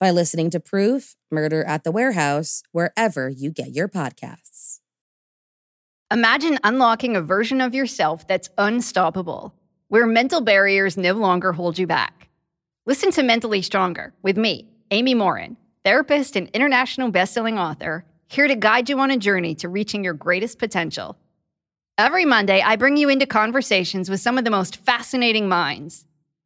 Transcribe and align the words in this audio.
by 0.00 0.10
listening 0.10 0.50
to 0.50 0.60
Proof 0.60 1.16
Murder 1.30 1.64
at 1.64 1.84
the 1.84 1.92
Warehouse 1.92 2.62
wherever 2.72 3.28
you 3.28 3.50
get 3.50 3.74
your 3.74 3.88
podcasts. 3.88 4.80
Imagine 6.12 6.58
unlocking 6.62 7.16
a 7.16 7.22
version 7.22 7.60
of 7.60 7.74
yourself 7.74 8.28
that's 8.28 8.50
unstoppable, 8.58 9.54
where 9.88 10.06
mental 10.06 10.40
barriers 10.40 10.96
no 10.96 11.12
longer 11.12 11.52
hold 11.52 11.78
you 11.78 11.86
back. 11.86 12.28
Listen 12.86 13.10
to 13.12 13.22
Mentally 13.22 13.62
Stronger 13.62 14.12
with 14.22 14.36
me, 14.36 14.68
Amy 14.90 15.14
Morin, 15.14 15.56
therapist 15.84 16.36
and 16.36 16.48
international 16.50 17.10
bestselling 17.10 17.58
author, 17.58 18.04
here 18.28 18.46
to 18.46 18.54
guide 18.54 18.88
you 18.88 18.98
on 19.00 19.10
a 19.10 19.16
journey 19.16 19.54
to 19.56 19.68
reaching 19.68 20.04
your 20.04 20.14
greatest 20.14 20.58
potential. 20.58 21.16
Every 21.96 22.24
Monday, 22.24 22.60
I 22.60 22.76
bring 22.76 22.96
you 22.96 23.08
into 23.08 23.26
conversations 23.26 24.10
with 24.10 24.20
some 24.20 24.36
of 24.36 24.44
the 24.44 24.50
most 24.50 24.76
fascinating 24.76 25.48
minds 25.48 26.04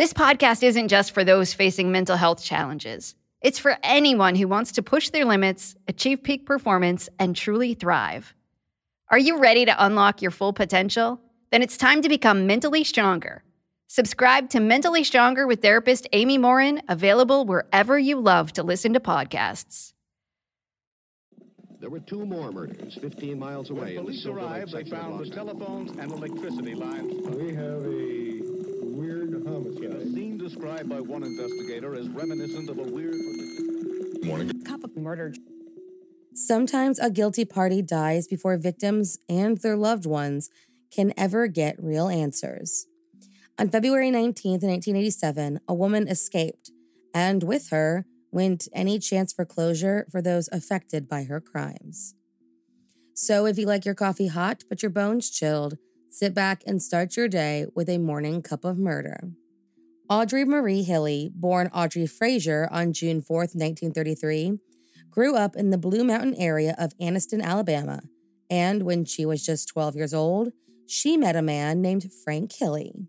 This 0.00 0.14
podcast 0.14 0.62
isn't 0.62 0.88
just 0.88 1.12
for 1.12 1.24
those 1.24 1.52
facing 1.52 1.92
mental 1.92 2.16
health 2.16 2.42
challenges, 2.42 3.14
it's 3.42 3.58
for 3.58 3.76
anyone 3.82 4.34
who 4.34 4.48
wants 4.48 4.72
to 4.72 4.82
push 4.82 5.10
their 5.10 5.26
limits, 5.26 5.76
achieve 5.88 6.22
peak 6.22 6.46
performance, 6.46 7.10
and 7.18 7.36
truly 7.36 7.74
thrive. 7.74 8.34
Are 9.10 9.18
you 9.18 9.38
ready 9.38 9.66
to 9.66 9.84
unlock 9.84 10.22
your 10.22 10.30
full 10.30 10.54
potential? 10.54 11.20
Then 11.50 11.60
it's 11.60 11.76
time 11.76 12.00
to 12.00 12.08
become 12.08 12.46
mentally 12.46 12.82
stronger. 12.82 13.42
Subscribe 13.88 14.48
to 14.48 14.58
Mentally 14.58 15.04
Stronger 15.04 15.46
with 15.46 15.60
therapist 15.60 16.08
Amy 16.14 16.38
Morin, 16.38 16.80
available 16.88 17.44
wherever 17.44 17.98
you 17.98 18.18
love 18.18 18.54
to 18.54 18.62
listen 18.62 18.94
to 18.94 19.00
podcasts. 19.00 19.92
There 21.78 21.90
were 21.90 22.00
two 22.00 22.24
more 22.24 22.50
murders 22.50 22.96
15 22.98 23.38
miles 23.38 23.68
away. 23.68 23.96
When 23.96 24.06
police 24.06 24.24
arrived, 24.24 24.72
they 24.72 24.84
found 24.84 25.20
the 25.20 25.28
telephones 25.28 25.90
and 25.90 26.10
electricity 26.10 26.74
lines. 26.74 27.12
We 27.36 27.54
have 27.54 27.84
a 27.84 27.90
weird 27.90 28.59
A 29.90 30.04
scene 30.04 30.38
described 30.38 30.88
by 30.88 31.00
one 31.00 31.22
investigator 31.22 31.94
as 31.94 32.08
reminiscent 32.08 32.70
of 32.70 32.78
a 32.78 32.82
weird. 32.82 33.14
Morning 34.22 34.62
cup 34.62 34.84
of 34.84 34.96
murder. 34.96 35.34
Sometimes 36.34 36.98
a 36.98 37.10
guilty 37.10 37.44
party 37.44 37.82
dies 37.82 38.26
before 38.28 38.56
victims 38.56 39.18
and 39.28 39.58
their 39.58 39.76
loved 39.76 40.06
ones 40.06 40.48
can 40.90 41.12
ever 41.16 41.48
get 41.48 41.82
real 41.82 42.08
answers. 42.08 42.86
On 43.58 43.68
February 43.68 44.10
19th, 44.10 44.62
1987, 44.62 45.60
a 45.68 45.74
woman 45.74 46.08
escaped, 46.08 46.70
and 47.12 47.42
with 47.42 47.70
her 47.70 48.06
went 48.30 48.68
any 48.72 48.98
chance 48.98 49.32
for 49.32 49.44
closure 49.44 50.06
for 50.10 50.22
those 50.22 50.48
affected 50.52 51.08
by 51.08 51.24
her 51.24 51.40
crimes. 51.40 52.14
So, 53.12 53.44
if 53.44 53.58
you 53.58 53.66
like 53.66 53.84
your 53.84 53.94
coffee 53.94 54.28
hot 54.28 54.64
but 54.68 54.82
your 54.82 54.90
bones 54.90 55.30
chilled, 55.30 55.76
sit 56.08 56.32
back 56.32 56.62
and 56.66 56.82
start 56.82 57.16
your 57.16 57.28
day 57.28 57.66
with 57.74 57.88
a 57.88 57.98
morning 57.98 58.40
cup 58.40 58.64
of 58.64 58.78
murder. 58.78 59.32
Audrey 60.10 60.44
Marie 60.44 60.82
Hilley, 60.82 61.30
born 61.32 61.70
Audrey 61.72 62.04
Frazier 62.04 62.68
on 62.72 62.92
June 62.92 63.22
4, 63.22 63.36
1933, 63.42 64.58
grew 65.08 65.36
up 65.36 65.54
in 65.54 65.70
the 65.70 65.78
Blue 65.78 66.02
Mountain 66.02 66.34
area 66.34 66.74
of 66.78 66.92
Anniston, 67.00 67.40
Alabama, 67.40 68.00
and 68.50 68.82
when 68.82 69.04
she 69.04 69.24
was 69.24 69.46
just 69.46 69.68
12 69.68 69.94
years 69.94 70.12
old, 70.12 70.50
she 70.84 71.16
met 71.16 71.36
a 71.36 71.42
man 71.42 71.80
named 71.80 72.10
Frank 72.24 72.50
Hilley. 72.50 73.06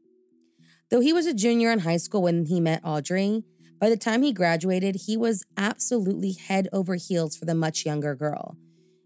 Though 0.91 0.99
he 0.99 1.11
was 1.11 1.25
a 1.25 1.33
junior 1.33 1.71
in 1.71 1.79
high 1.79 1.97
school 1.97 2.21
when 2.21 2.45
he 2.45 2.59
met 2.59 2.85
Audrey, 2.85 3.45
by 3.79 3.89
the 3.89 3.97
time 3.97 4.21
he 4.21 4.31
graduated, 4.31 4.97
he 5.07 5.17
was 5.17 5.43
absolutely 5.57 6.33
head 6.33 6.69
over 6.71 6.93
heels 6.93 7.35
for 7.35 7.45
the 7.45 7.55
much 7.55 7.83
younger 7.83 8.13
girl. 8.13 8.57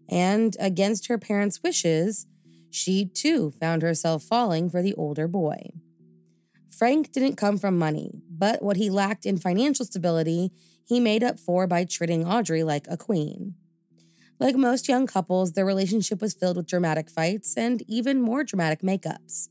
And 0.06 0.54
against 0.60 1.06
her 1.06 1.16
parents' 1.16 1.62
wishes, 1.62 2.26
she 2.70 3.06
too 3.06 3.52
found 3.52 3.80
herself 3.80 4.22
falling 4.22 4.68
for 4.68 4.82
the 4.82 4.92
older 4.96 5.26
boy. 5.26 5.70
Frank 6.76 7.10
didn't 7.10 7.36
come 7.36 7.56
from 7.56 7.78
money, 7.78 8.20
but 8.28 8.62
what 8.62 8.76
he 8.76 8.90
lacked 8.90 9.24
in 9.24 9.38
financial 9.38 9.86
stability, 9.86 10.52
he 10.84 11.00
made 11.00 11.24
up 11.24 11.40
for 11.40 11.66
by 11.66 11.84
treating 11.84 12.26
Audrey 12.26 12.62
like 12.62 12.86
a 12.90 12.98
queen. 12.98 13.54
Like 14.38 14.56
most 14.56 14.86
young 14.86 15.06
couples, 15.06 15.52
their 15.52 15.64
relationship 15.64 16.20
was 16.20 16.34
filled 16.34 16.58
with 16.58 16.66
dramatic 16.66 17.08
fights 17.08 17.56
and 17.56 17.82
even 17.88 18.20
more 18.20 18.44
dramatic 18.44 18.82
makeups. 18.82 19.48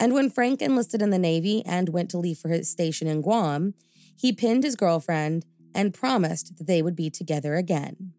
And 0.00 0.14
when 0.14 0.30
Frank 0.30 0.62
enlisted 0.62 1.02
in 1.02 1.10
the 1.10 1.18
Navy 1.18 1.62
and 1.66 1.90
went 1.90 2.10
to 2.12 2.18
leave 2.18 2.38
for 2.38 2.48
his 2.48 2.70
station 2.70 3.06
in 3.06 3.20
Guam, 3.20 3.74
he 4.16 4.32
pinned 4.32 4.64
his 4.64 4.76
girlfriend 4.76 5.44
and 5.74 5.92
promised 5.92 6.56
that 6.56 6.66
they 6.66 6.80
would 6.80 6.96
be 6.96 7.10
together 7.10 7.56
again. 7.56 8.14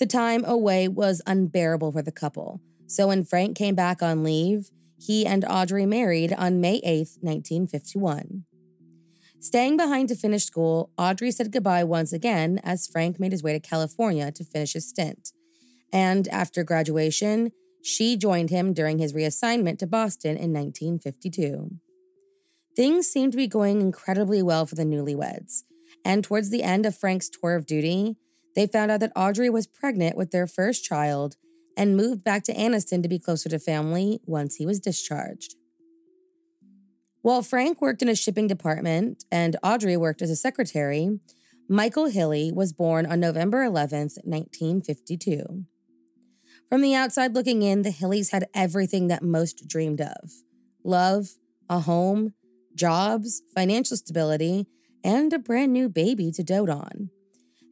The 0.00 0.06
time 0.06 0.44
away 0.44 0.88
was 0.88 1.22
unbearable 1.24 1.92
for 1.92 2.02
the 2.02 2.12
couple, 2.12 2.60
so 2.88 3.08
when 3.08 3.24
Frank 3.24 3.56
came 3.56 3.76
back 3.76 4.02
on 4.02 4.24
leave, 4.24 4.70
he 4.98 5.24
and 5.24 5.44
Audrey 5.48 5.86
married 5.86 6.32
on 6.32 6.60
May 6.60 6.80
8, 6.84 7.18
1951. 7.20 8.44
Staying 9.40 9.76
behind 9.76 10.08
to 10.08 10.16
finish 10.16 10.44
school, 10.44 10.90
Audrey 10.98 11.30
said 11.30 11.52
goodbye 11.52 11.84
once 11.84 12.12
again 12.12 12.60
as 12.64 12.88
Frank 12.88 13.20
made 13.20 13.30
his 13.30 13.42
way 13.42 13.52
to 13.52 13.60
California 13.60 14.32
to 14.32 14.44
finish 14.44 14.72
his 14.72 14.88
stint. 14.88 15.32
And 15.92 16.26
after 16.28 16.64
graduation, 16.64 17.52
she 17.82 18.16
joined 18.16 18.50
him 18.50 18.72
during 18.72 18.98
his 18.98 19.12
reassignment 19.12 19.78
to 19.78 19.86
Boston 19.86 20.36
in 20.36 20.52
1952. 20.52 21.70
Things 22.74 23.06
seemed 23.06 23.32
to 23.32 23.38
be 23.38 23.46
going 23.46 23.80
incredibly 23.80 24.42
well 24.42 24.66
for 24.66 24.74
the 24.74 24.84
newlyweds, 24.84 25.62
and 26.04 26.24
towards 26.24 26.50
the 26.50 26.62
end 26.62 26.84
of 26.84 26.98
Frank's 26.98 27.28
tour 27.28 27.54
of 27.54 27.66
duty, 27.66 28.16
they 28.54 28.66
found 28.66 28.90
out 28.90 29.00
that 29.00 29.12
Audrey 29.14 29.48
was 29.48 29.66
pregnant 29.66 30.16
with 30.16 30.32
their 30.32 30.46
first 30.46 30.84
child 30.84 31.36
and 31.78 31.96
moved 31.96 32.24
back 32.24 32.42
to 32.42 32.54
Anniston 32.54 33.02
to 33.04 33.08
be 33.08 33.20
closer 33.20 33.48
to 33.48 33.58
family 33.58 34.20
once 34.26 34.56
he 34.56 34.66
was 34.66 34.80
discharged. 34.80 35.54
While 37.22 37.42
Frank 37.42 37.80
worked 37.80 38.02
in 38.02 38.08
a 38.08 38.16
shipping 38.16 38.48
department 38.48 39.24
and 39.30 39.56
Audrey 39.62 39.96
worked 39.96 40.20
as 40.20 40.30
a 40.30 40.36
secretary, 40.36 41.20
Michael 41.68 42.06
Hilley 42.06 42.50
was 42.52 42.72
born 42.72 43.06
on 43.06 43.20
November 43.20 43.64
11th, 43.64 44.18
1952. 44.24 45.64
From 46.68 46.82
the 46.82 46.94
outside 46.94 47.34
looking 47.34 47.62
in, 47.62 47.82
the 47.82 47.90
Hilleys 47.90 48.30
had 48.30 48.48
everything 48.54 49.06
that 49.06 49.22
most 49.22 49.68
dreamed 49.68 50.00
of 50.00 50.32
love, 50.84 51.36
a 51.68 51.80
home, 51.80 52.32
jobs, 52.74 53.42
financial 53.54 53.96
stability, 53.96 54.66
and 55.04 55.32
a 55.32 55.38
brand 55.38 55.72
new 55.72 55.88
baby 55.88 56.32
to 56.32 56.42
dote 56.42 56.70
on. 56.70 57.10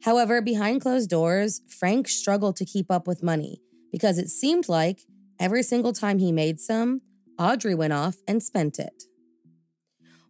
However, 0.03 0.41
behind 0.41 0.81
closed 0.81 1.09
doors, 1.09 1.61
Frank 1.67 2.07
struggled 2.07 2.55
to 2.57 2.65
keep 2.65 2.91
up 2.91 3.07
with 3.07 3.23
money 3.23 3.61
because 3.91 4.17
it 4.17 4.29
seemed 4.29 4.69
like 4.69 5.01
every 5.39 5.63
single 5.63 5.93
time 5.93 6.19
he 6.19 6.31
made 6.31 6.59
some, 6.59 7.01
Audrey 7.39 7.75
went 7.75 7.93
off 7.93 8.17
and 8.27 8.41
spent 8.41 8.79
it. 8.79 9.03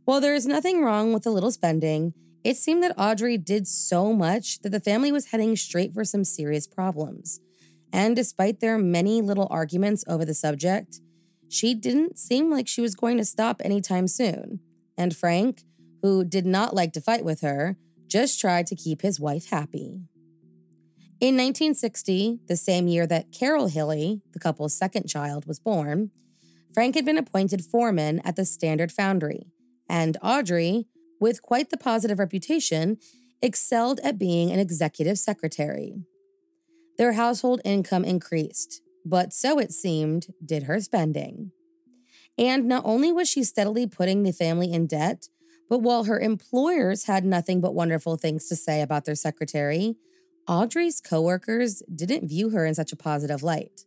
While 0.06 0.22
there 0.22 0.36
is 0.36 0.48
nothing 0.48 0.84
wrong 0.84 1.14
with 1.14 1.26
a 1.26 1.32
little 1.32 1.52
spending, 1.52 2.14
it 2.44 2.56
seemed 2.56 2.82
that 2.84 2.98
Audrey 2.98 3.38
did 3.38 3.68
so 3.68 4.14
much 4.14 4.60
that 4.60 4.70
the 4.70 4.80
family 4.80 5.12
was 5.12 5.28
heading 5.28 5.56
straight 5.56 5.94
for 5.94 6.06
some 6.06 6.24
serious 6.24 6.66
problems. 6.66 7.40
And 7.92 8.16
despite 8.16 8.60
their 8.60 8.78
many 8.78 9.22
little 9.22 9.48
arguments 9.50 10.04
over 10.08 10.24
the 10.24 10.34
subject, 10.34 11.02
she 11.50 11.74
didn't 11.74 12.18
seem 12.18 12.50
like 12.50 12.68
she 12.68 12.82
was 12.82 12.96
going 12.96 13.18
to 13.18 13.26
stop 13.26 13.62
anytime 13.64 14.08
soon. 14.08 14.60
And 14.98 15.16
Frank, 15.16 15.64
who 16.02 16.24
did 16.24 16.46
not 16.46 16.74
like 16.74 16.94
to 16.94 17.02
fight 17.02 17.24
with 17.26 17.42
her, 17.42 17.78
just 18.08 18.40
tried 18.40 18.68
to 18.68 18.76
keep 18.76 19.02
his 19.02 19.20
wife 19.20 19.50
happy. 19.50 20.02
In 21.20 21.36
1960, 21.36 22.42
the 22.48 22.56
same 22.56 22.88
year 22.88 23.08
that 23.08 23.32
Carol 23.32 23.70
Hilley, 23.70 24.22
the 24.34 24.40
couple's 24.40 24.78
second 24.78 25.08
child, 25.08 25.48
was 25.48 25.60
born, 25.60 26.12
Frank 26.72 26.94
had 26.94 27.06
been 27.06 27.18
appointed 27.18 27.66
foreman 27.66 28.22
at 28.24 28.36
the 28.36 28.46
Standard 28.46 28.92
Foundry, 28.92 29.48
and 29.90 30.16
Audrey, 30.22 30.86
with 31.20 31.42
quite 31.42 31.72
the 31.72 31.78
positive 31.78 32.20
reputation, 32.20 33.00
excelled 33.42 34.00
at 34.04 34.20
being 34.20 34.52
an 34.52 34.60
executive 34.60 35.18
secretary. 35.18 35.96
Their 37.00 37.14
household 37.14 37.62
income 37.66 38.06
increased, 38.06 38.84
but 39.04 39.34
so 39.34 39.58
it 39.58 39.72
seemed 39.72 40.28
did 40.46 40.64
her 40.64 40.80
spending. 40.80 41.52
And 42.38 42.66
not 42.66 42.84
only 42.86 43.12
was 43.12 43.28
she 43.28 43.44
steadily 43.44 43.88
putting 43.88 44.22
the 44.22 44.34
family 44.34 44.72
in 44.72 44.86
debt, 44.86 45.30
but 45.68 45.80
while 45.80 46.04
her 46.04 46.20
employers 46.20 47.06
had 47.06 47.26
nothing 47.26 47.60
but 47.60 47.74
wonderful 47.74 48.18
things 48.18 48.48
to 48.50 48.56
say 48.56 48.84
about 48.84 49.06
their 49.06 49.16
secretary, 49.16 49.96
Audrey's 50.48 51.02
coworkers 51.02 51.84
didn't 51.94 52.28
view 52.28 52.50
her 52.52 52.66
in 52.66 52.74
such 52.74 52.92
a 52.92 52.98
positive 52.98 53.44
light. 53.44 53.82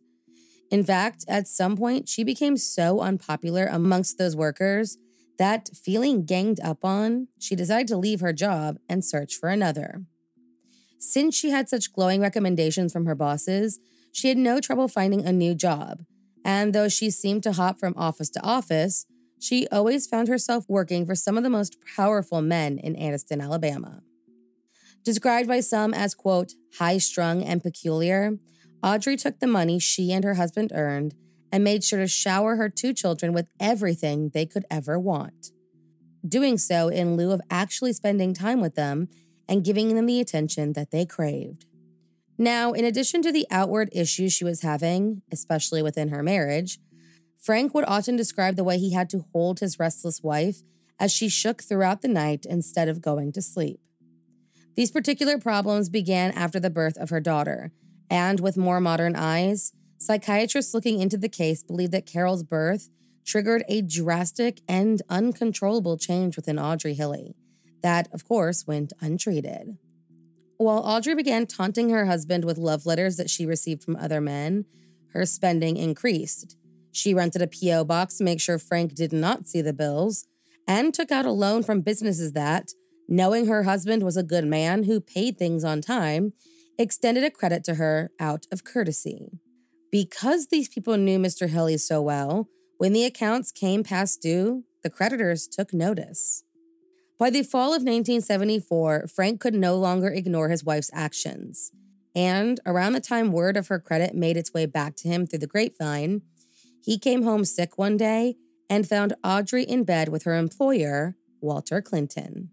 In 0.69 0.83
fact, 0.83 1.25
at 1.27 1.47
some 1.47 1.75
point, 1.75 2.07
she 2.07 2.23
became 2.23 2.55
so 2.55 3.01
unpopular 3.01 3.65
amongst 3.65 4.17
those 4.17 4.35
workers 4.35 4.97
that, 5.37 5.69
feeling 5.73 6.23
ganged 6.23 6.59
up 6.61 6.85
on, 6.85 7.27
she 7.39 7.55
decided 7.55 7.87
to 7.87 7.97
leave 7.97 8.19
her 8.21 8.31
job 8.31 8.77
and 8.87 9.03
search 9.03 9.35
for 9.35 9.49
another. 9.49 10.03
Since 10.99 11.35
she 11.35 11.49
had 11.49 11.67
such 11.67 11.91
glowing 11.91 12.21
recommendations 12.21 12.93
from 12.93 13.05
her 13.05 13.15
bosses, 13.15 13.79
she 14.13 14.27
had 14.27 14.37
no 14.37 14.59
trouble 14.59 14.87
finding 14.87 15.25
a 15.25 15.31
new 15.31 15.55
job. 15.55 16.03
And 16.45 16.73
though 16.73 16.89
she 16.89 17.09
seemed 17.09 17.43
to 17.43 17.53
hop 17.53 17.79
from 17.79 17.95
office 17.97 18.29
to 18.31 18.43
office, 18.43 19.05
she 19.39 19.67
always 19.69 20.05
found 20.05 20.27
herself 20.27 20.65
working 20.69 21.05
for 21.05 21.15
some 21.15 21.37
of 21.37 21.43
the 21.43 21.49
most 21.49 21.77
powerful 21.95 22.41
men 22.41 22.77
in 22.77 22.95
Anniston, 22.95 23.41
Alabama. 23.41 24.03
Described 25.03 25.47
by 25.47 25.59
some 25.61 25.93
as, 25.93 26.13
quote, 26.13 26.53
high 26.77 26.99
strung 26.99 27.43
and 27.43 27.63
peculiar, 27.63 28.37
Audrey 28.83 29.15
took 29.15 29.39
the 29.39 29.47
money 29.47 29.79
she 29.79 30.11
and 30.11 30.23
her 30.23 30.35
husband 30.35 30.71
earned 30.73 31.15
and 31.51 31.63
made 31.63 31.83
sure 31.83 31.99
to 31.99 32.07
shower 32.07 32.55
her 32.55 32.69
two 32.69 32.93
children 32.93 33.33
with 33.33 33.47
everything 33.59 34.29
they 34.33 34.45
could 34.45 34.65
ever 34.69 34.99
want. 34.99 35.47
Doing 36.27 36.57
so 36.57 36.87
in 36.87 37.17
lieu 37.17 37.31
of 37.31 37.41
actually 37.49 37.93
spending 37.93 38.33
time 38.33 38.61
with 38.61 38.75
them 38.75 39.09
and 39.47 39.63
giving 39.63 39.95
them 39.95 40.05
the 40.05 40.21
attention 40.21 40.73
that 40.73 40.91
they 40.91 41.05
craved. 41.05 41.65
Now, 42.37 42.71
in 42.71 42.85
addition 42.85 43.21
to 43.23 43.31
the 43.31 43.47
outward 43.51 43.89
issues 43.91 44.33
she 44.33 44.45
was 44.45 44.61
having, 44.61 45.23
especially 45.31 45.83
within 45.83 46.09
her 46.09 46.23
marriage, 46.23 46.79
Frank 47.37 47.73
would 47.73 47.85
often 47.87 48.15
describe 48.15 48.55
the 48.55 48.63
way 48.63 48.77
he 48.77 48.93
had 48.93 49.09
to 49.09 49.25
hold 49.33 49.59
his 49.59 49.79
restless 49.79 50.21
wife 50.23 50.61
as 50.99 51.11
she 51.11 51.27
shook 51.27 51.61
throughout 51.61 52.01
the 52.01 52.07
night 52.07 52.45
instead 52.47 52.87
of 52.87 53.01
going 53.01 53.31
to 53.33 53.41
sleep. 53.41 53.79
These 54.75 54.91
particular 54.91 55.37
problems 55.37 55.89
began 55.89 56.31
after 56.31 56.59
the 56.59 56.69
birth 56.69 56.97
of 56.97 57.09
her 57.09 57.19
daughter, 57.19 57.71
and 58.09 58.39
with 58.39 58.57
more 58.57 58.79
modern 58.79 59.15
eyes, 59.15 59.73
psychiatrists 59.97 60.73
looking 60.73 60.99
into 60.99 61.17
the 61.17 61.29
case 61.29 61.63
believe 61.63 61.91
that 61.91 62.05
Carol's 62.05 62.43
birth 62.43 62.89
triggered 63.25 63.63
a 63.67 63.81
drastic 63.81 64.61
and 64.67 65.01
uncontrollable 65.09 65.97
change 65.97 66.35
within 66.35 66.57
Audrey 66.57 66.93
Hilley 66.93 67.35
that, 67.83 68.07
of 68.13 68.25
course, 68.27 68.65
went 68.67 68.93
untreated. 69.01 69.77
While 70.57 70.79
Audrey 70.79 71.15
began 71.15 71.47
taunting 71.47 71.89
her 71.89 72.05
husband 72.05 72.45
with 72.45 72.57
love 72.57 72.85
letters 72.85 73.17
that 73.17 73.29
she 73.29 73.45
received 73.45 73.83
from 73.83 73.95
other 73.95 74.21
men, 74.21 74.65
her 75.13 75.25
spending 75.25 75.77
increased. 75.77 76.55
She 76.91 77.13
rented 77.13 77.41
a 77.41 77.47
P.O. 77.47 77.85
box 77.85 78.17
to 78.17 78.23
make 78.23 78.39
sure 78.39 78.59
Frank 78.59 78.93
did 78.93 79.11
not 79.11 79.47
see 79.47 79.61
the 79.61 79.73
bills 79.73 80.25
and 80.67 80.93
took 80.93 81.11
out 81.11 81.25
a 81.25 81.31
loan 81.31 81.63
from 81.63 81.81
businesses 81.81 82.33
that, 82.33 82.69
knowing 83.11 83.45
her 83.45 83.63
husband 83.63 84.03
was 84.03 84.15
a 84.15 84.23
good 84.23 84.45
man 84.45 84.83
who 84.83 85.01
paid 85.01 85.37
things 85.37 85.65
on 85.65 85.81
time, 85.81 86.31
extended 86.79 87.25
a 87.25 87.29
credit 87.29 87.61
to 87.61 87.75
her 87.75 88.09
out 88.21 88.45
of 88.53 88.63
courtesy. 88.63 89.27
Because 89.91 90.47
these 90.47 90.69
people 90.69 90.95
knew 90.95 91.19
Mr. 91.19 91.49
Hilley 91.49 91.77
so 91.77 92.01
well, 92.01 92.47
when 92.77 92.93
the 92.93 93.03
accounts 93.03 93.51
came 93.51 93.83
past 93.83 94.21
due, 94.21 94.63
the 94.81 94.89
creditors 94.89 95.45
took 95.45 95.73
notice. 95.73 96.45
By 97.19 97.29
the 97.29 97.43
fall 97.43 97.73
of 97.73 97.83
1974, 97.83 99.07
Frank 99.13 99.41
could 99.41 99.55
no 99.55 99.75
longer 99.75 100.07
ignore 100.07 100.47
his 100.47 100.63
wife's 100.63 100.89
actions. 100.93 101.71
And 102.15 102.61
around 102.65 102.93
the 102.93 103.01
time 103.01 103.33
word 103.33 103.57
of 103.57 103.67
her 103.67 103.77
credit 103.77 104.15
made 104.15 104.37
its 104.37 104.53
way 104.53 104.65
back 104.65 104.95
to 104.97 105.09
him 105.09 105.27
through 105.27 105.39
the 105.39 105.47
grapevine, 105.47 106.21
he 106.81 106.97
came 106.97 107.23
home 107.23 107.43
sick 107.43 107.77
one 107.77 107.97
day 107.97 108.37
and 108.69 108.87
found 108.87 109.15
Audrey 109.21 109.63
in 109.63 109.83
bed 109.83 110.07
with 110.07 110.23
her 110.23 110.37
employer, 110.37 111.17
Walter 111.41 111.81
Clinton. 111.81 112.51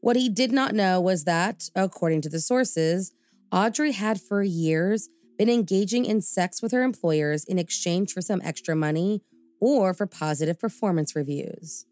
What 0.00 0.16
he 0.16 0.28
did 0.28 0.50
not 0.50 0.74
know 0.74 1.00
was 1.00 1.24
that, 1.24 1.68
according 1.74 2.22
to 2.22 2.28
the 2.28 2.40
sources, 2.40 3.12
Audrey 3.52 3.92
had 3.92 4.20
for 4.20 4.42
years 4.42 5.08
been 5.36 5.50
engaging 5.50 6.04
in 6.04 6.20
sex 6.20 6.62
with 6.62 6.72
her 6.72 6.82
employers 6.82 7.44
in 7.44 7.58
exchange 7.58 8.12
for 8.12 8.22
some 8.22 8.40
extra 8.44 8.74
money 8.74 9.22
or 9.60 9.92
for 9.92 10.06
positive 10.06 10.58
performance 10.58 11.14
reviews. 11.14 11.84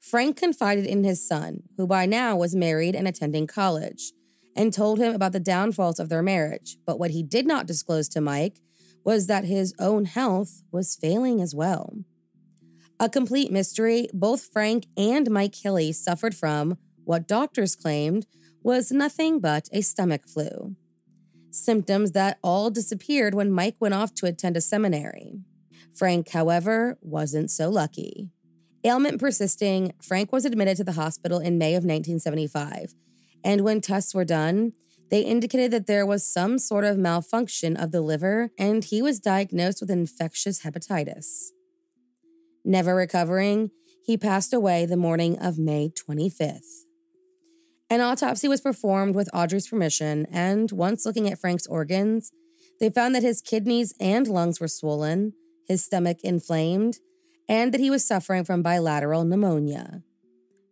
Frank 0.00 0.36
confided 0.36 0.86
in 0.86 1.04
his 1.04 1.26
son, 1.26 1.64
who 1.76 1.86
by 1.86 2.06
now 2.06 2.36
was 2.36 2.56
married 2.56 2.94
and 2.94 3.06
attending 3.06 3.46
college, 3.46 4.12
and 4.56 4.72
told 4.72 4.98
him 4.98 5.14
about 5.14 5.32
the 5.32 5.40
downfalls 5.40 6.00
of 6.00 6.08
their 6.08 6.22
marriage. 6.22 6.78
But 6.86 6.98
what 6.98 7.10
he 7.10 7.22
did 7.22 7.46
not 7.46 7.66
disclose 7.66 8.08
to 8.10 8.20
Mike 8.20 8.60
was 9.04 9.26
that 9.26 9.44
his 9.44 9.74
own 9.78 10.06
health 10.06 10.62
was 10.72 10.96
failing 10.96 11.40
as 11.40 11.54
well. 11.54 11.94
A 12.98 13.08
complete 13.08 13.50
mystery, 13.50 14.08
both 14.12 14.48
Frank 14.52 14.86
and 14.96 15.30
Mike 15.30 15.54
Hilley 15.54 15.92
suffered 15.92 16.34
from 16.34 16.76
what 17.10 17.26
doctors 17.26 17.74
claimed 17.74 18.24
was 18.62 18.92
nothing 18.92 19.40
but 19.40 19.68
a 19.72 19.80
stomach 19.80 20.28
flu. 20.28 20.76
Symptoms 21.50 22.12
that 22.12 22.38
all 22.40 22.70
disappeared 22.70 23.34
when 23.34 23.50
Mike 23.50 23.74
went 23.80 23.94
off 23.94 24.14
to 24.14 24.26
attend 24.26 24.56
a 24.56 24.60
seminary. 24.60 25.40
Frank, 25.92 26.28
however, 26.28 26.96
wasn't 27.00 27.50
so 27.50 27.68
lucky. 27.68 28.30
Ailment 28.84 29.18
persisting, 29.18 29.92
Frank 30.00 30.30
was 30.30 30.44
admitted 30.44 30.76
to 30.76 30.84
the 30.84 30.92
hospital 30.92 31.40
in 31.40 31.58
May 31.58 31.70
of 31.70 31.82
1975. 31.82 32.94
And 33.42 33.62
when 33.62 33.80
tests 33.80 34.14
were 34.14 34.24
done, 34.24 34.72
they 35.10 35.22
indicated 35.22 35.72
that 35.72 35.88
there 35.88 36.06
was 36.06 36.32
some 36.32 36.60
sort 36.60 36.84
of 36.84 36.96
malfunction 36.96 37.76
of 37.76 37.90
the 37.90 38.02
liver, 38.02 38.50
and 38.56 38.84
he 38.84 39.02
was 39.02 39.18
diagnosed 39.18 39.80
with 39.80 39.90
infectious 39.90 40.62
hepatitis. 40.62 41.48
Never 42.64 42.94
recovering, 42.94 43.72
he 44.04 44.16
passed 44.16 44.54
away 44.54 44.86
the 44.86 44.96
morning 44.96 45.36
of 45.40 45.58
May 45.58 45.90
25th. 45.90 46.84
An 47.92 48.00
autopsy 48.00 48.46
was 48.46 48.60
performed 48.60 49.16
with 49.16 49.28
Audrey's 49.34 49.66
permission, 49.66 50.24
and 50.30 50.70
once 50.70 51.04
looking 51.04 51.28
at 51.28 51.40
Frank's 51.40 51.66
organs, 51.66 52.30
they 52.78 52.88
found 52.88 53.16
that 53.16 53.24
his 53.24 53.42
kidneys 53.42 53.92
and 53.98 54.28
lungs 54.28 54.60
were 54.60 54.68
swollen, 54.68 55.32
his 55.66 55.84
stomach 55.84 56.18
inflamed, 56.22 56.98
and 57.48 57.74
that 57.74 57.80
he 57.80 57.90
was 57.90 58.06
suffering 58.06 58.44
from 58.44 58.62
bilateral 58.62 59.24
pneumonia. 59.24 60.04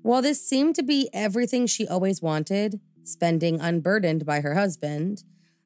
While 0.02 0.22
this 0.22 0.48
seemed 0.48 0.76
to 0.76 0.84
be 0.84 1.10
everything 1.14 1.68
she 1.68 1.88
always 1.88 2.22
wanted, 2.22 2.80
spending 3.04 3.60
unburdened 3.60 4.26
by 4.26 4.42
her 4.42 4.56
husband, 4.56 5.24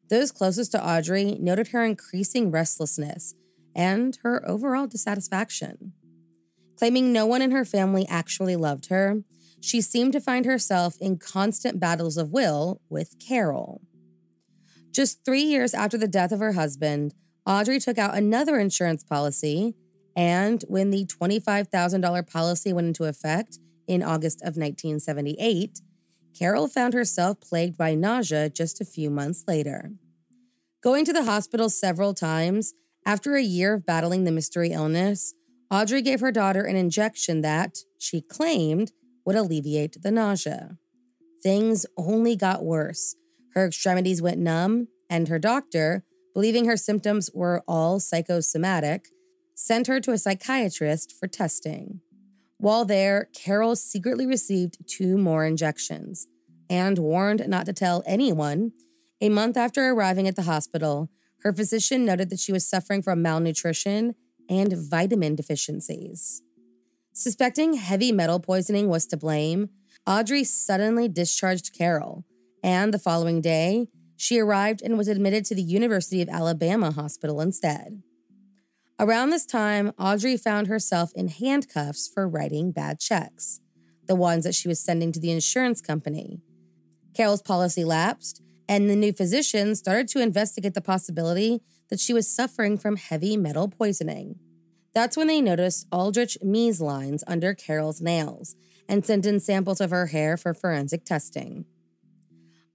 those 0.10 0.32
closest 0.32 0.72
to 0.74 0.86
Audrey 0.86 1.38
noted 1.40 1.70
her 1.70 1.84
increasing 1.84 2.52
restlessness 2.52 3.36
and 3.76 4.18
her 4.24 4.48
overall 4.48 4.88
dissatisfaction. 4.88 5.94
Claiming 6.78 7.14
no 7.14 7.26
one 7.26 7.42
in 7.42 7.52
her 7.52 7.64
family 7.64 8.06
actually 8.10 8.56
loved 8.56 8.88
her, 8.88 9.24
she 9.62 9.80
seemed 9.80 10.14
to 10.14 10.20
find 10.20 10.46
herself 10.46 10.98
in 11.00 11.18
constant 11.18 11.80
battles 11.80 12.18
of 12.18 12.34
will 12.34 12.82
with 12.90 13.16
Carol. 13.20 13.82
Just 14.92 15.24
three 15.24 15.44
years 15.44 15.74
after 15.74 15.98
the 15.98 16.08
death 16.08 16.32
of 16.32 16.40
her 16.40 16.54
husband, 16.54 17.14
Audrey 17.46 17.80
took 17.80 17.98
out 17.98 18.18
another 18.18 18.60
insurance 18.60 19.04
policy, 19.04 19.76
and 20.16 20.64
when 20.68 20.90
the 20.90 21.06
$25,000 21.06 22.28
policy 22.30 22.74
went 22.74 22.88
into 22.88 23.06
effect 23.06 23.60
in 23.88 24.04
August 24.04 24.42
of 24.42 24.58
1978, 24.58 25.82
Carol 26.38 26.68
found 26.68 26.94
herself 26.94 27.40
plagued 27.42 27.78
by 27.78 27.96
nausea 27.96 28.50
just 28.50 28.80
a 28.82 28.86
few 28.86 29.10
months 29.10 29.44
later. 29.48 29.92
Going 30.84 31.06
to 31.06 31.14
the 31.14 31.26
hospital 31.26 31.70
several 31.70 32.14
times, 32.14 32.74
after 33.06 33.36
a 33.36 33.44
year 33.44 33.74
of 33.74 33.86
battling 33.86 34.24
the 34.24 34.32
mystery 34.32 34.72
illness, 34.72 35.34
Audrey 35.70 36.02
gave 36.02 36.20
her 36.20 36.32
daughter 36.32 36.64
an 36.64 36.76
injection 36.76 37.42
that, 37.42 37.80
she 37.98 38.22
claimed, 38.22 38.92
would 39.26 39.36
alleviate 39.36 39.98
the 40.02 40.12
nausea. 40.12 40.78
Things 41.44 41.86
only 41.98 42.36
got 42.36 42.64
worse. 42.64 43.16
Her 43.54 43.66
extremities 43.68 44.22
went 44.22 44.38
numb, 44.38 44.88
and 45.10 45.28
her 45.28 45.40
doctor, 45.40 46.04
believing 46.34 46.66
her 46.66 46.78
symptoms 46.78 47.30
were 47.34 47.64
all 47.68 48.00
psychosomatic, 48.00 49.08
sent 49.56 49.88
her 49.88 50.00
to 50.00 50.12
a 50.12 50.18
psychiatrist 50.18 51.14
for 51.20 51.28
testing. 51.28 52.02
While 52.62 52.86
there, 52.86 53.28
Carol 53.34 53.76
secretly 53.76 54.28
received 54.28 54.88
two 54.88 55.18
more 55.18 55.46
injections 55.48 56.28
and 56.70 57.00
warned 57.00 57.48
not 57.48 57.66
to 57.66 57.74
tell 57.74 58.04
anyone. 58.06 58.74
A 59.20 59.30
month 59.30 59.58
after 59.58 59.90
arriving 59.90 60.28
at 60.28 60.36
the 60.36 60.44
hospital, 60.44 61.10
her 61.40 61.52
physician 61.52 62.06
noted 62.06 62.30
that 62.30 62.40
she 62.40 62.52
was 62.52 62.70
suffering 62.70 63.02
from 63.02 63.24
malnutrition 63.24 64.14
and 64.48 64.74
vitamin 64.78 65.34
deficiencies. 65.34 66.44
Suspecting 67.14 67.74
heavy 67.74 68.12
metal 68.12 68.40
poisoning 68.40 68.90
was 68.90 69.08
to 69.08 69.18
blame, 69.18 69.70
Audrey 70.06 70.44
suddenly 70.44 71.08
discharged 71.08 71.76
Carol, 71.76 72.26
and 72.64 72.94
the 72.94 73.00
following 73.00 73.42
day, 73.42 73.88
she 74.16 74.38
arrived 74.38 74.84
and 74.84 75.00
was 75.00 75.08
admitted 75.08 75.46
to 75.46 75.56
the 75.56 75.64
University 75.64 76.22
of 76.22 76.30
Alabama 76.30 76.92
hospital 76.92 77.42
instead. 77.42 78.04
Around 79.02 79.32
this 79.32 79.48
time, 79.48 79.94
Audrey 79.98 80.38
found 80.38 80.68
herself 80.68 81.12
in 81.16 81.28
handcuffs 81.28 82.08
for 82.08 82.30
writing 82.30 82.72
bad 82.72 83.00
checks, 83.00 83.60
the 84.06 84.16
ones 84.16 84.44
that 84.44 84.54
she 84.54 84.68
was 84.68 84.80
sending 84.80 85.12
to 85.12 85.20
the 85.20 85.32
insurance 85.32 85.82
company. 85.82 86.40
Carol's 87.16 87.42
policy 87.42 87.84
lapsed, 87.84 88.44
and 88.70 88.88
the 88.88 88.96
new 88.96 89.12
physician 89.12 89.74
started 89.74 90.08
to 90.10 90.22
investigate 90.22 90.76
the 90.76 90.82
possibility 90.82 91.62
that 91.90 92.00
she 92.00 92.14
was 92.14 92.30
suffering 92.30 92.78
from 92.78 92.96
heavy 92.96 93.36
metal 93.36 93.68
poisoning. 93.68 94.36
That's 94.94 95.18
when 95.18 95.26
they 95.26 95.42
noticed 95.42 95.88
Aldrich 95.92 96.38
Mees 96.44 96.80
lines 96.80 97.24
under 97.26 97.56
Carol's 97.56 98.02
nails 98.02 98.56
and 98.88 99.04
sent 99.04 99.26
in 99.26 99.40
samples 99.40 99.82
of 99.82 99.90
her 99.90 100.08
hair 100.08 100.38
for 100.38 100.54
forensic 100.54 101.06
testing. 101.06 101.66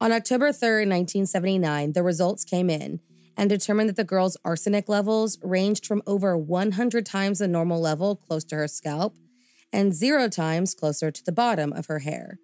On 0.01 0.11
October 0.11 0.53
3, 0.53 0.89
1979, 0.89 1.93
the 1.93 2.03
results 2.03 2.45
came 2.45 2.69
in 2.69 2.99
and 3.37 3.51
determined 3.51 3.89
that 3.89 3.97
the 3.97 4.05
girl's 4.05 4.37
arsenic 4.45 4.89
levels 4.89 5.39
ranged 5.43 5.87
from 5.87 6.03
over 6.07 6.37
100 6.37 7.05
times 7.05 7.39
the 7.39 7.49
normal 7.49 7.81
level 7.81 8.17
close 8.17 8.45
to 8.45 8.57
her 8.57 8.69
scalp 8.69 9.15
and 9.73 9.95
zero 9.95 10.29
times 10.29 10.75
closer 10.75 11.11
to 11.11 11.25
the 11.25 11.33
bottom 11.33 11.73
of 11.73 11.87
her 11.87 11.99
hair, 12.01 12.39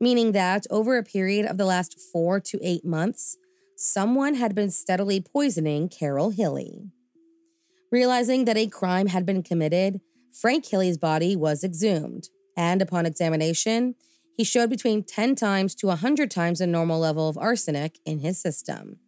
meaning 0.00 0.32
that 0.32 0.66
over 0.70 0.96
a 0.96 1.04
period 1.04 1.46
of 1.46 1.56
the 1.56 1.64
last 1.64 1.98
four 2.12 2.40
to 2.40 2.58
eight 2.62 2.84
months, 2.84 3.36
someone 3.76 4.34
had 4.34 4.54
been 4.54 4.70
steadily 4.70 5.20
poisoning 5.20 5.88
Carol 5.88 6.30
Hilley. 6.30 6.90
Realizing 7.92 8.44
that 8.46 8.56
a 8.56 8.66
crime 8.66 9.08
had 9.08 9.24
been 9.24 9.42
committed, 9.42 10.00
Frank 10.32 10.66
Hilley's 10.66 10.98
body 10.98 11.36
was 11.36 11.62
exhumed, 11.62 12.28
and 12.56 12.82
upon 12.82 13.06
examination, 13.06 13.94
he 14.36 14.42
showed 14.42 14.68
between 14.68 15.04
10 15.04 15.36
times 15.36 15.76
to 15.76 15.86
100 15.86 16.28
times 16.30 16.58
the 16.58 16.66
normal 16.66 16.98
level 16.98 17.28
of 17.28 17.38
arsenic 17.38 18.00
in 18.04 18.18
his 18.18 18.40
system. 18.40 18.98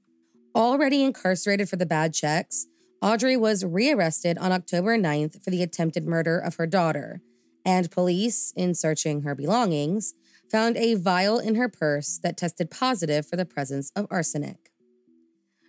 Already 0.56 1.04
incarcerated 1.04 1.68
for 1.68 1.76
the 1.76 1.84
bad 1.84 2.14
checks, 2.14 2.66
Audrey 3.02 3.36
was 3.36 3.62
rearrested 3.62 4.38
on 4.38 4.52
October 4.52 4.96
9th 4.96 5.44
for 5.44 5.50
the 5.50 5.62
attempted 5.62 6.06
murder 6.06 6.38
of 6.38 6.54
her 6.54 6.66
daughter, 6.66 7.20
and 7.62 7.90
police, 7.90 8.54
in 8.56 8.74
searching 8.74 9.20
her 9.20 9.34
belongings, 9.34 10.14
found 10.50 10.78
a 10.78 10.94
vial 10.94 11.38
in 11.38 11.56
her 11.56 11.68
purse 11.68 12.18
that 12.22 12.38
tested 12.38 12.70
positive 12.70 13.26
for 13.26 13.36
the 13.36 13.44
presence 13.44 13.92
of 13.94 14.06
arsenic. 14.10 14.70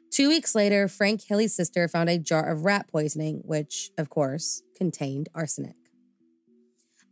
Two 0.09 0.29
weeks 0.29 0.55
later, 0.55 0.87
Frank 0.87 1.21
Hilley's 1.27 1.53
sister 1.53 1.89
found 1.89 2.09
a 2.09 2.17
jar 2.17 2.49
of 2.49 2.63
rat 2.63 2.87
poisoning, 2.89 3.41
which, 3.43 3.91
of 3.97 4.09
course, 4.09 4.61
contained 4.73 5.27
arsenic. 5.35 5.75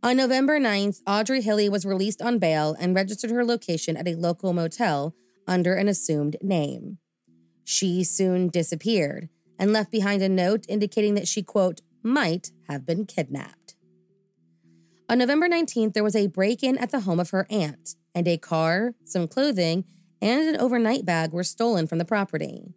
On 0.02 0.16
November 0.16 0.58
9th, 0.58 1.02
Audrey 1.06 1.42
Hilley 1.42 1.68
was 1.68 1.84
released 1.84 2.22
on 2.22 2.38
bail 2.38 2.74
and 2.80 2.94
registered 2.94 3.30
her 3.32 3.44
location 3.44 3.98
at 3.98 4.08
a 4.08 4.14
local 4.14 4.54
motel 4.54 5.14
under 5.46 5.74
an 5.74 5.88
assumed 5.88 6.38
name. 6.40 6.96
She 7.68 8.04
soon 8.04 8.48
disappeared 8.48 9.28
and 9.58 9.72
left 9.72 9.90
behind 9.90 10.22
a 10.22 10.28
note 10.28 10.64
indicating 10.68 11.14
that 11.14 11.26
she, 11.26 11.42
quote, 11.42 11.80
might 12.00 12.52
have 12.68 12.86
been 12.86 13.06
kidnapped. 13.06 13.74
On 15.08 15.18
November 15.18 15.48
19th, 15.48 15.92
there 15.92 16.04
was 16.04 16.14
a 16.14 16.28
break 16.28 16.62
in 16.62 16.78
at 16.78 16.92
the 16.92 17.00
home 17.00 17.18
of 17.18 17.30
her 17.30 17.44
aunt, 17.50 17.96
and 18.14 18.28
a 18.28 18.38
car, 18.38 18.94
some 19.04 19.26
clothing, 19.26 19.84
and 20.22 20.48
an 20.48 20.56
overnight 20.60 21.04
bag 21.04 21.32
were 21.32 21.42
stolen 21.42 21.88
from 21.88 21.98
the 21.98 22.04
property. 22.04 22.72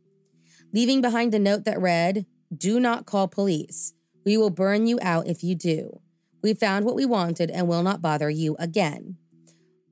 Leaving 0.74 1.01
behind 1.01 1.36
a 1.36 1.39
note 1.39 1.65
that 1.65 1.79
read, 1.79 2.25
Do 2.51 2.79
not 2.79 3.05
call 3.05 3.27
police. 3.27 3.93
We 4.25 4.38
will 4.38 4.50
burn 4.50 4.88
you 4.88 4.98
out 5.03 5.27
if 5.27 5.43
you 5.43 5.53
do. 5.53 6.01
We 6.41 6.55
found 6.55 6.86
what 6.86 6.96
we 6.96 7.05
wanted 7.05 7.51
and 7.51 7.67
will 7.67 7.84
not 7.84 8.01
bother 8.01 8.31
you 8.31 8.55
again. 8.58 9.17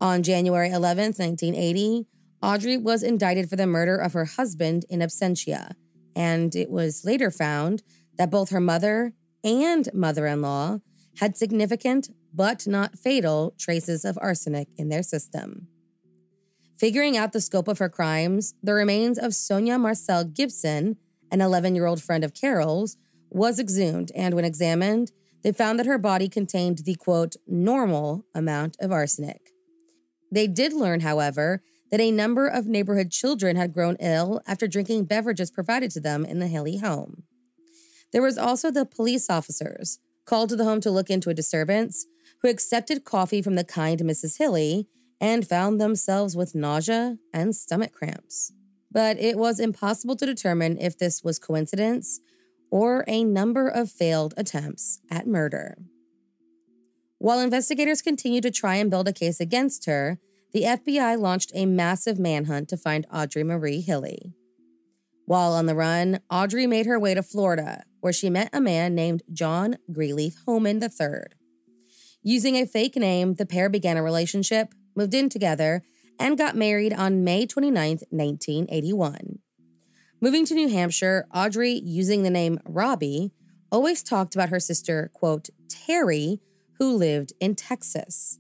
On 0.01 0.23
January 0.23 0.69
11th, 0.69 1.19
1980, 1.19 2.07
Audrey 2.41 2.77
was 2.77 3.03
indicted 3.03 3.49
for 3.49 3.55
the 3.55 3.67
murder 3.67 3.97
of 3.97 4.13
her 4.13 4.25
husband 4.25 4.85
in 4.89 4.99
absentia, 4.99 5.73
and 6.15 6.55
it 6.55 6.69
was 6.69 7.03
later 7.03 7.31
found 7.31 7.83
that 8.17 8.29
both 8.29 8.49
her 8.49 8.59
mother 8.59 9.13
and 9.43 9.89
mother 9.93 10.27
in 10.27 10.41
law 10.41 10.79
had 11.19 11.37
significant 11.37 12.09
but 12.33 12.67
not 12.67 12.97
fatal 12.97 13.55
traces 13.57 14.05
of 14.05 14.17
arsenic 14.21 14.67
in 14.77 14.89
their 14.89 15.01
system. 15.01 15.67
Figuring 16.77 17.17
out 17.17 17.33
the 17.33 17.41
scope 17.41 17.67
of 17.67 17.79
her 17.79 17.89
crimes, 17.89 18.53
the 18.61 18.73
remains 18.73 19.17
of 19.17 19.33
Sonia 19.33 19.79
Marcel 19.79 20.23
Gibson, 20.23 20.97
an 21.31 21.41
11 21.41 21.73
year 21.73 21.87
old 21.87 22.01
friend 22.01 22.23
of 22.23 22.35
Carol's, 22.35 22.97
was 23.31 23.59
exhumed, 23.59 24.11
and 24.15 24.35
when 24.35 24.45
examined, 24.45 25.11
they 25.43 25.51
found 25.51 25.79
that 25.79 25.85
her 25.85 25.97
body 25.97 26.29
contained 26.29 26.79
the 26.79 26.95
quote, 26.95 27.35
normal 27.47 28.25
amount 28.35 28.77
of 28.79 28.91
arsenic. 28.91 29.51
They 30.31 30.47
did 30.47 30.73
learn, 30.73 30.99
however, 30.99 31.61
that 31.91 32.01
a 32.01 32.11
number 32.11 32.47
of 32.47 32.67
neighborhood 32.67 33.11
children 33.11 33.55
had 33.55 33.73
grown 33.73 33.95
ill 33.99 34.41
after 34.45 34.67
drinking 34.67 35.05
beverages 35.05 35.51
provided 35.51 35.91
to 35.91 35.99
them 35.99 36.25
in 36.25 36.39
the 36.39 36.47
Hilley 36.47 36.77
home. 36.77 37.23
There 38.11 38.21
was 38.21 38.37
also 38.37 38.71
the 38.71 38.85
police 38.85 39.29
officers 39.29 39.99
called 40.25 40.49
to 40.49 40.55
the 40.55 40.65
home 40.65 40.81
to 40.81 40.91
look 40.91 41.09
into 41.09 41.29
a 41.29 41.33
disturbance 41.33 42.05
who 42.41 42.49
accepted 42.49 43.05
coffee 43.05 43.41
from 43.41 43.55
the 43.55 43.63
kind 43.63 43.99
Mrs. 44.01 44.37
Hilley 44.37 44.87
and 45.19 45.47
found 45.47 45.79
themselves 45.79 46.35
with 46.35 46.55
nausea 46.55 47.17
and 47.33 47.55
stomach 47.55 47.93
cramps. 47.93 48.51
But 48.91 49.19
it 49.19 49.37
was 49.37 49.59
impossible 49.59 50.15
to 50.17 50.25
determine 50.25 50.77
if 50.79 50.97
this 50.97 51.23
was 51.23 51.39
coincidence 51.39 52.19
or 52.69 53.03
a 53.07 53.23
number 53.23 53.67
of 53.67 53.89
failed 53.89 54.33
attempts 54.37 54.99
at 55.09 55.27
murder. 55.27 55.77
While 57.19 57.39
investigators 57.39 58.01
continued 58.01 58.43
to 58.43 58.51
try 58.51 58.75
and 58.75 58.91
build 58.91 59.07
a 59.07 59.13
case 59.13 59.39
against 59.39 59.85
her, 59.85 60.19
the 60.53 60.63
FBI 60.63 61.19
launched 61.19 61.51
a 61.53 61.65
massive 61.65 62.17
manhunt 62.17 62.69
to 62.69 62.77
find 62.77 63.05
Audrey 63.13 63.43
Marie 63.43 63.81
Hilley. 63.81 64.33
While 65.25 65.53
on 65.53 65.65
the 65.65 65.75
run, 65.75 66.19
Audrey 66.31 66.67
made 66.67 66.85
her 66.85 66.99
way 66.99 67.13
to 67.13 67.21
Florida, 67.21 67.83
where 67.99 68.13
she 68.13 68.29
met 68.29 68.49
a 68.53 68.61
man 68.61 68.95
named 68.95 69.23
John 69.33 69.77
Greenleaf 69.91 70.35
Homan 70.45 70.81
III. 70.81 71.25
Using 72.23 72.55
a 72.55 72.65
fake 72.65 72.95
name, 72.95 73.35
the 73.35 73.45
pair 73.45 73.69
began 73.69 73.97
a 73.97 74.03
relationship, 74.03 74.73
moved 74.95 75.13
in 75.13 75.27
together, 75.27 75.83
and 76.19 76.37
got 76.37 76.55
married 76.55 76.93
on 76.93 77.23
May 77.23 77.45
29, 77.45 77.99
1981. 78.09 79.39
Moving 80.19 80.45
to 80.45 80.55
New 80.55 80.69
Hampshire, 80.69 81.27
Audrey, 81.33 81.73
using 81.73 82.23
the 82.23 82.29
name 82.29 82.59
Robbie, 82.65 83.31
always 83.71 84.01
talked 84.01 84.33
about 84.33 84.49
her 84.49 84.59
sister, 84.59 85.11
quote, 85.13 85.49
Terry, 85.69 86.39
who 86.79 86.95
lived 86.95 87.33
in 87.39 87.55
Texas. 87.55 88.39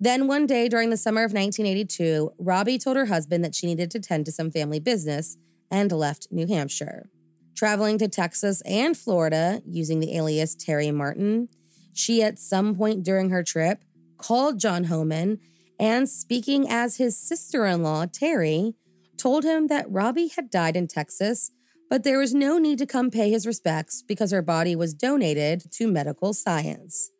Then 0.00 0.28
one 0.28 0.46
day 0.46 0.68
during 0.68 0.90
the 0.90 0.96
summer 0.96 1.22
of 1.22 1.32
1982, 1.32 2.32
Robbie 2.38 2.78
told 2.78 2.96
her 2.96 3.06
husband 3.06 3.44
that 3.44 3.54
she 3.54 3.66
needed 3.66 3.90
to 3.90 4.00
tend 4.00 4.26
to 4.26 4.32
some 4.32 4.50
family 4.50 4.78
business 4.78 5.36
and 5.70 5.90
left 5.90 6.28
New 6.30 6.46
Hampshire. 6.46 7.10
Traveling 7.56 7.98
to 7.98 8.08
Texas 8.08 8.60
and 8.62 8.96
Florida 8.96 9.60
using 9.66 9.98
the 9.98 10.16
alias 10.16 10.54
Terry 10.54 10.92
Martin, 10.92 11.48
she 11.92 12.22
at 12.22 12.38
some 12.38 12.76
point 12.76 13.02
during 13.02 13.30
her 13.30 13.42
trip 13.42 13.82
called 14.16 14.60
John 14.60 14.84
Homan 14.84 15.40
and, 15.80 16.08
speaking 16.08 16.68
as 16.68 16.96
his 16.96 17.16
sister 17.16 17.66
in 17.66 17.82
law, 17.82 18.06
Terry, 18.06 18.74
told 19.16 19.44
him 19.44 19.66
that 19.66 19.90
Robbie 19.90 20.28
had 20.28 20.50
died 20.50 20.76
in 20.76 20.86
Texas, 20.86 21.50
but 21.90 22.04
there 22.04 22.18
was 22.18 22.34
no 22.34 22.58
need 22.58 22.78
to 22.78 22.86
come 22.86 23.10
pay 23.10 23.30
his 23.30 23.46
respects 23.46 24.02
because 24.06 24.30
her 24.30 24.42
body 24.42 24.76
was 24.76 24.94
donated 24.94 25.70
to 25.72 25.90
medical 25.90 26.32
science. 26.32 27.10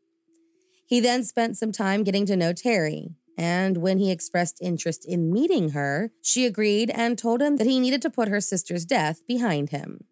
He 0.89 1.01
then 1.01 1.23
spent 1.23 1.59
some 1.59 1.71
time 1.71 2.03
getting 2.03 2.25
to 2.27 2.37
know 2.37 2.55
Terry, 2.55 3.11
and 3.37 3.77
when 3.77 3.99
he 3.99 4.11
expressed 4.11 4.59
interest 4.63 5.05
in 5.07 5.31
meeting 5.31 5.71
her, 5.71 6.11
she 6.23 6.47
agreed 6.47 6.89
and 6.91 7.19
told 7.19 7.43
him 7.43 7.57
that 7.57 7.67
he 7.67 7.79
needed 7.79 8.01
to 8.03 8.11
put 8.11 8.29
her 8.29 8.41
sister's 8.41 8.87
death 8.87 9.21
behind 9.27 9.69
him. 9.69 10.05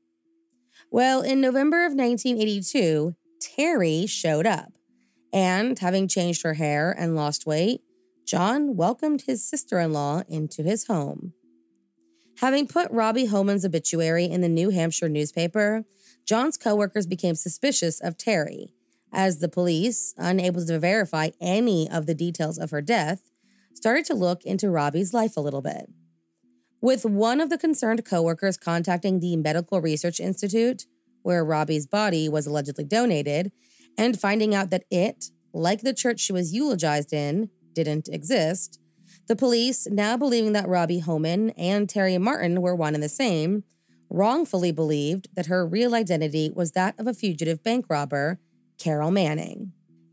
Well, 0.91 1.23
in 1.23 1.41
November 1.41 1.87
of 1.87 1.95
1982, 1.95 3.17
Terry 3.41 4.05
showed 4.07 4.47
up, 4.47 4.75
and 5.33 5.79
having 5.79 6.09
changed 6.09 6.43
her 6.43 6.55
hair 6.55 6.95
and 6.97 7.17
lost 7.17 7.47
weight, 7.47 7.81
John 8.27 8.77
welcomed 8.77 9.23
his 9.23 9.49
sister 9.49 9.81
in 9.81 9.95
law 9.95 10.25
into 10.29 10.63
his 10.63 10.89
home. 10.89 11.33
Having 12.41 12.69
put 12.69 12.91
Robbie 12.91 13.27
Homan's 13.27 13.65
obituary 13.65 14.27
in 14.27 14.43
the 14.43 14.49
New 14.49 14.69
Hampshire 14.69 15.09
newspaper, 15.09 15.87
John's 16.27 16.59
coworkers 16.59 17.07
became 17.07 17.35
suspicious 17.35 17.99
of 17.99 18.19
Terry, 18.19 18.75
as 19.13 19.39
the 19.39 19.49
police, 19.49 20.15
unable 20.17 20.65
to 20.65 20.79
verify 20.79 21.31
any 21.41 21.89
of 21.91 22.07
the 22.07 22.15
details 22.15 22.59
of 22.59 22.71
her 22.71 22.83
death, 22.83 23.31
started 23.75 24.05
to 24.07 24.15
look 24.15 24.45
into 24.45 24.71
Robbie's 24.71 25.15
life 25.15 25.37
a 25.37 25.41
little 25.41 25.63
bit. 25.63 25.87
With 26.81 27.05
one 27.05 27.41
of 27.41 27.51
the 27.51 27.59
concerned 27.59 28.05
coworkers 28.05 28.57
contacting 28.57 29.21
the 29.21 29.37
Medical 29.37 29.81
Research 29.81 30.21
Institute, 30.21 30.85
where 31.23 31.45
Robbie's 31.45 31.87
body 31.87 32.29
was 32.29 32.47
allegedly 32.47 32.85
donated, 32.85 33.53
and 33.99 34.21
finding 34.21 34.55
out 34.55 34.71
that 34.71 34.85
it, 34.91 35.27
like 35.53 35.81
the 35.81 35.95
church 35.95 36.21
she 36.21 36.33
was 36.33 36.53
eulogized 36.53 37.13
in, 37.13 37.51
didn't 37.73 38.09
exist, 38.09 38.79
the 39.27 39.37
police, 39.37 39.87
now 39.91 40.17
believing 40.17 40.53
that 40.53 40.69
Robbie 40.69 41.01
Homan 41.01 41.51
and 41.51 41.89
Terry 41.89 42.19
Martin 42.19 42.61
were 42.61 42.77
one 42.77 42.95
and 42.95 43.03
the 43.03 43.09
same, 43.09 43.65
wrongfully 44.09 44.71
believed 44.71 45.29
that 45.35 45.47
her 45.47 45.67
real 45.67 45.95
identity 45.95 46.51
was 46.55 46.73
that 46.73 46.99
of 46.99 47.07
a 47.07 47.15
fugitive 47.15 47.63
bank 47.63 47.87
robber, 47.89 48.39
Carol 48.79 49.11
Manning. 49.11 49.73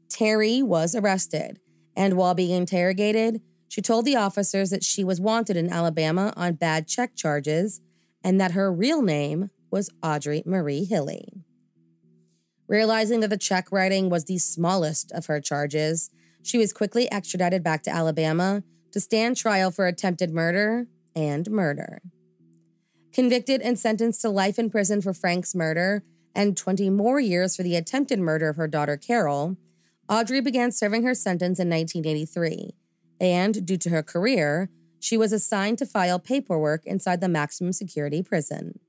Terry 0.09 0.61
was 0.61 0.95
arrested, 0.95 1.59
and 1.95 2.15
while 2.15 2.33
being 2.33 2.51
interrogated, 2.51 3.41
she 3.67 3.81
told 3.81 4.05
the 4.05 4.15
officers 4.15 4.69
that 4.69 4.83
she 4.83 5.03
was 5.03 5.19
wanted 5.19 5.57
in 5.57 5.71
Alabama 5.71 6.33
on 6.37 6.53
bad 6.53 6.87
check 6.87 7.15
charges 7.15 7.81
and 8.23 8.39
that 8.39 8.51
her 8.51 8.71
real 8.71 9.01
name 9.01 9.49
was 9.71 9.89
Audrey 10.03 10.43
Marie 10.45 10.85
Hilley. 10.85 11.43
Realizing 12.67 13.19
that 13.21 13.29
the 13.29 13.37
check 13.37 13.71
writing 13.71 14.09
was 14.09 14.25
the 14.25 14.37
smallest 14.37 15.11
of 15.11 15.25
her 15.25 15.41
charges, 15.41 16.09
she 16.43 16.57
was 16.57 16.71
quickly 16.71 17.11
extradited 17.11 17.63
back 17.63 17.83
to 17.83 17.89
Alabama 17.89 18.63
to 18.91 18.99
stand 18.99 19.35
trial 19.35 19.71
for 19.71 19.87
attempted 19.87 20.31
murder 20.31 20.87
and 21.15 21.49
murder. 21.49 22.01
Convicted 23.11 23.61
and 23.61 23.77
sentenced 23.77 24.21
to 24.21 24.29
life 24.29 24.57
in 24.57 24.69
prison 24.69 25.01
for 25.01 25.13
Frank's 25.13 25.55
murder 25.55 26.03
and 26.35 26.57
20 26.57 26.89
more 26.89 27.19
years 27.19 27.55
for 27.55 27.63
the 27.63 27.75
attempted 27.75 28.19
murder 28.19 28.49
of 28.49 28.55
her 28.55 28.67
daughter 28.67 28.97
Carol, 28.97 29.57
Audrey 30.09 30.41
began 30.41 30.71
serving 30.71 31.03
her 31.03 31.13
sentence 31.13 31.59
in 31.59 31.69
1983. 31.69 32.71
And 33.19 33.65
due 33.65 33.77
to 33.77 33.89
her 33.89 34.03
career, 34.03 34.69
she 34.99 35.17
was 35.17 35.31
assigned 35.31 35.77
to 35.79 35.85
file 35.85 36.19
paperwork 36.19 36.85
inside 36.85 37.21
the 37.21 37.29
maximum 37.29 37.73
security 37.73 38.21
prison. 38.21 38.79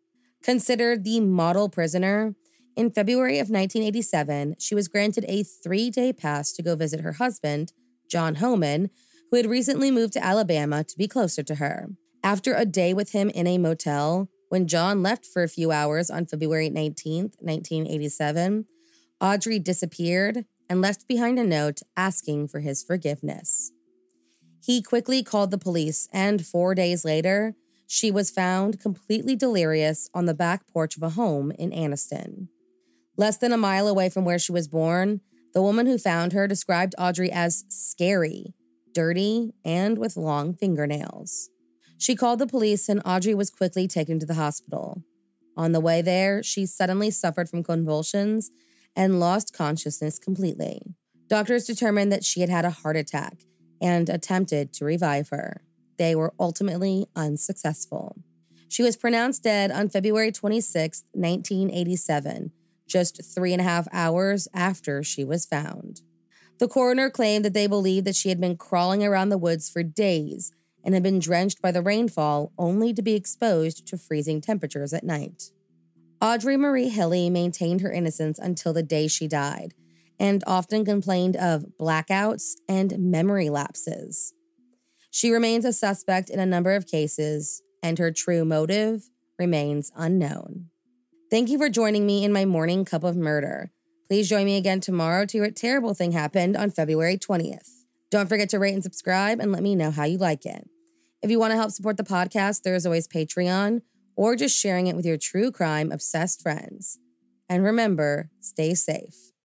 Considered 0.43 1.05
the 1.05 1.21
model 1.21 1.69
prisoner, 1.69 2.35
in 2.77 2.91
February 2.91 3.39
of 3.39 3.51
1987, 3.51 4.57
she 4.59 4.75
was 4.75 4.89
granted 4.89 5.25
a 5.29 5.45
three 5.45 5.91
day 5.91 6.13
pass 6.13 6.53
to 6.53 6.63
go 6.63 6.75
visit 6.75 7.01
her 7.01 7.15
husband, 7.15 7.73
John 8.11 8.37
Homan, 8.37 8.91
who 9.31 9.37
had 9.37 9.47
recently 9.47 9.91
moved 9.91 10.13
to 10.15 10.25
Alabama 10.25 10.83
to 10.83 10.99
be 10.99 11.07
closer 11.07 11.43
to 11.45 11.57
her. 11.57 11.91
After 12.23 12.55
a 12.55 12.65
day 12.65 12.93
with 12.93 13.13
him 13.13 13.31
in 13.31 13.47
a 13.47 13.59
motel, 13.59 14.29
when 14.55 14.69
John 14.69 15.03
left 15.03 15.27
for 15.27 15.43
a 15.43 15.49
few 15.49 15.73
hours 15.73 16.11
on 16.11 16.27
February 16.27 16.71
19, 16.71 17.33
1987, 17.41 18.67
Audrey 19.21 19.59
disappeared 19.59 20.45
and 20.71 20.81
left 20.81 21.09
behind 21.09 21.41
a 21.41 21.45
note 21.45 21.81
asking 21.97 22.47
for 22.47 22.61
his 22.61 22.81
forgiveness. 22.81 23.73
He 24.65 24.81
quickly 24.81 25.25
called 25.25 25.51
the 25.51 25.59
police, 25.59 26.09
and 26.13 26.47
four 26.47 26.73
days 26.77 27.05
later, 27.05 27.57
she 27.89 28.13
was 28.13 28.31
found 28.31 28.79
completely 28.79 29.35
delirious 29.35 30.09
on 30.15 30.27
the 30.27 30.35
back 30.35 30.69
porch 30.69 30.97
of 30.97 31.03
a 31.03 31.11
home 31.11 31.51
in 31.59 31.73
Anniston. 31.73 32.47
Less 33.17 33.37
than 33.37 33.51
a 33.51 33.57
mile 33.57 33.89
away 33.89 34.09
from 34.09 34.25
where 34.25 34.39
she 34.39 34.53
was 34.53 34.69
born, 34.69 35.21
the 35.53 35.63
woman 35.63 35.87
who 35.87 35.99
found 35.99 36.33
her 36.33 36.47
described 36.47 36.95
Audrey 36.97 37.33
as 37.33 37.65
scary 37.69 38.55
dirty, 38.95 39.53
and 39.65 39.99
with 39.99 40.17
long 40.17 40.55
fingernails. 40.55 41.51
She 42.05 42.15
called 42.15 42.39
the 42.39 42.47
police, 42.47 42.91
and 42.91 43.01
Audrey 43.07 43.33
was 43.33 43.49
quickly 43.49 43.89
taken 43.89 44.19
to 44.19 44.27
the 44.27 44.35
hospital. 44.35 45.03
On 45.57 45.73
the 45.73 45.81
way 45.81 46.03
there, 46.03 46.43
she 46.43 46.67
suddenly 46.67 47.11
suffered 47.11 47.49
from 47.49 47.63
convulsions 47.63 48.51
and 48.95 49.19
lost 49.19 49.55
consciousness 49.55 50.19
completely. 50.19 50.83
Doctors 51.29 51.65
determined 51.65 52.13
that 52.13 52.23
she 52.23 52.43
had 52.43 52.51
had 52.51 52.67
a 52.67 52.71
heart 52.71 52.97
attack 52.97 53.47
and 53.81 54.11
attempted 54.11 54.71
to 54.75 54.85
revive 54.85 55.31
her. 55.31 55.63
They 55.97 56.15
were 56.15 56.35
ultimately 56.39 57.07
unsuccessful. 57.17 58.19
She 58.69 58.83
was 58.83 58.99
pronounced 58.99 59.43
dead 59.43 59.71
on 59.71 59.89
February 59.89 60.31
26, 60.31 61.05
1987, 61.13 62.53
just 62.87 63.25
three 63.35 63.55
and 63.55 63.63
a 63.63 63.65
half 63.65 63.89
hours 63.95 64.47
after 64.53 65.03
she 65.03 65.25
was 65.25 65.47
found. 65.47 66.03
The 66.59 66.69
coroner 66.69 67.09
claimed 67.09 67.47
that 67.47 67.55
they 67.55 67.67
believed 67.67 68.07
that 68.07 68.15
she 68.15 68.29
had 68.29 68.43
been 68.43 68.59
crawling 68.59 69.03
around 69.03 69.31
the 69.31 69.39
woods 69.39 69.71
for 69.71 69.83
days 69.83 70.53
and 70.85 70.95
had 70.95 71.03
been 71.03 71.19
drenched 71.19 71.63
by 71.63 71.73
the 71.73 71.83
rainfall 71.83 72.53
only 72.59 72.93
to 72.93 73.03
be 73.03 73.15
exposed 73.15 73.87
to 73.87 73.97
freezing 73.97 74.41
temperatures 74.41 74.93
at 74.93 75.05
night. 75.05 75.51
Audrey 76.21 76.57
Marie 76.57 76.89
Hilley 76.89 77.31
maintained 77.31 77.81
her 77.81 77.93
innocence 77.93 78.39
until 78.39 78.73
the 78.73 78.83
day 78.83 79.09
she 79.09 79.27
died 79.27 79.75
and 80.19 80.45
often 80.47 80.85
complained 80.85 81.37
of 81.37 81.67
blackouts 81.79 82.53
and 82.69 82.99
memory 82.99 83.51
lapses. 83.51 84.33
She 85.11 85.31
remains 85.31 85.65
a 85.65 85.73
suspect 85.73 86.31
in 86.31 86.41
a 86.41 86.47
number 86.47 86.75
of 86.75 86.87
cases, 86.87 87.63
and 87.83 87.99
her 87.99 88.11
true 88.11 88.45
motive 88.45 89.09
remains 89.39 89.93
unknown. 89.97 90.71
Thank 91.31 91.49
you 91.49 91.59
for 91.59 91.69
joining 91.69 92.07
me 92.07 92.25
in 92.25 92.33
my 92.33 92.45
morning 92.45 92.85
cup 92.85 93.05
of 93.05 93.17
murder. 93.17 93.71
Please 94.09 94.29
join 94.29 94.45
me 94.45 94.57
again 94.57 94.81
tomorrow 94.81 95.27
to 95.27 95.39
hear 95.39 95.45
what 95.45 95.57
terrible 95.57 95.95
thing 95.95 96.13
happened 96.13 96.57
on 96.57 96.71
February 96.71 97.17
20th. 97.17 97.85
Don't 98.11 98.29
forget 98.29 98.49
to 98.51 98.59
rate 98.59 98.75
and 98.75 98.83
subscribe 98.83 99.41
and 99.41 99.51
let 99.51 99.63
me 99.63 99.75
know 99.75 99.91
how 99.91 100.05
you 100.05 100.19
like 100.19 100.47
it. 100.47 100.69
If 101.25 101.31
you 101.31 101.39
want 101.39 101.53
to 101.53 101.57
help 101.57 101.71
support 101.71 101.97
the 101.97 102.03
podcast, 102.03 102.65
there 102.65 102.75
is 102.75 102.85
always 102.85 103.09
Patreon 103.09 103.81
or 104.15 104.37
just 104.37 104.55
sharing 104.55 104.89
it 104.89 104.95
with 104.95 105.07
your 105.07 105.17
true 105.17 105.51
crime 105.51 105.91
obsessed 105.91 106.43
friends. 106.43 106.99
And 107.49 107.65
remember, 107.65 108.29
stay 108.41 108.75
safe. 108.75 109.33